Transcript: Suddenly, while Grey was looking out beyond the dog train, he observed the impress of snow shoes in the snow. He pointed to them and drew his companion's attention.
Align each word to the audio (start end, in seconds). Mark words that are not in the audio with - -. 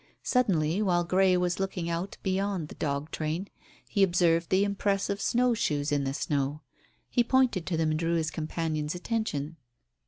Suddenly, 0.23 0.81
while 0.81 1.03
Grey 1.03 1.37
was 1.37 1.59
looking 1.59 1.87
out 1.87 2.17
beyond 2.23 2.69
the 2.69 2.73
dog 2.73 3.11
train, 3.11 3.49
he 3.87 4.01
observed 4.01 4.49
the 4.49 4.63
impress 4.63 5.11
of 5.11 5.21
snow 5.21 5.53
shoes 5.53 5.91
in 5.91 6.05
the 6.05 6.13
snow. 6.15 6.61
He 7.07 7.23
pointed 7.23 7.67
to 7.67 7.77
them 7.77 7.91
and 7.91 7.99
drew 7.99 8.15
his 8.15 8.31
companion's 8.31 8.95
attention. 8.95 9.57